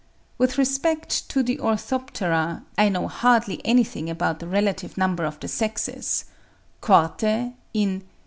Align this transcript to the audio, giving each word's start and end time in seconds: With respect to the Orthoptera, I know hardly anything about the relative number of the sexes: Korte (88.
With 0.39 0.57
respect 0.57 1.29
to 1.29 1.43
the 1.43 1.59
Orthoptera, 1.59 2.63
I 2.75 2.89
know 2.89 3.07
hardly 3.07 3.61
anything 3.63 4.09
about 4.09 4.39
the 4.39 4.47
relative 4.47 4.97
number 4.97 5.25
of 5.25 5.39
the 5.39 5.47
sexes: 5.47 6.25
Korte 6.81 7.51
(88. 7.75 8.01